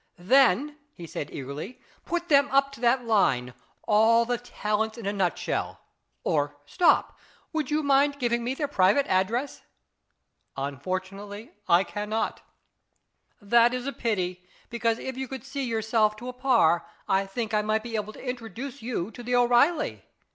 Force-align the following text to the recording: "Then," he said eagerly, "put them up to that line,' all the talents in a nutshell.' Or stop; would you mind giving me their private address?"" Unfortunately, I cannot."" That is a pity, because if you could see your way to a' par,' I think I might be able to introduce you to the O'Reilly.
"Then," 0.17 0.79
he 0.95 1.05
said 1.05 1.29
eagerly, 1.31 1.79
"put 2.05 2.27
them 2.27 2.49
up 2.49 2.71
to 2.71 2.79
that 2.81 3.05
line,' 3.05 3.53
all 3.83 4.25
the 4.25 4.39
talents 4.39 4.97
in 4.97 5.05
a 5.05 5.13
nutshell.' 5.13 5.79
Or 6.23 6.57
stop; 6.65 7.19
would 7.53 7.69
you 7.69 7.83
mind 7.83 8.17
giving 8.17 8.43
me 8.43 8.55
their 8.55 8.67
private 8.67 9.05
address?"" 9.05 9.61
Unfortunately, 10.57 11.51
I 11.69 11.83
cannot."" 11.83 12.41
That 13.53 13.75
is 13.75 13.85
a 13.85 13.93
pity, 13.93 14.43
because 14.71 14.97
if 14.97 15.17
you 15.17 15.27
could 15.27 15.43
see 15.43 15.65
your 15.65 15.83
way 15.93 16.11
to 16.17 16.29
a' 16.29 16.33
par,' 16.33 16.83
I 17.07 17.27
think 17.27 17.53
I 17.53 17.61
might 17.61 17.83
be 17.83 17.95
able 17.95 18.13
to 18.13 18.27
introduce 18.27 18.81
you 18.81 19.11
to 19.11 19.21
the 19.21 19.35
O'Reilly. 19.35 20.03